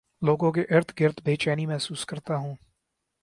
لوگوں 0.21 0.51
کے 0.51 0.61
ارد 0.69 0.91
گرد 0.99 1.21
بے 1.25 1.35
چینی 1.35 1.65
محسوس 1.65 2.05
کرتا 2.05 2.35
ہوں 2.35 2.55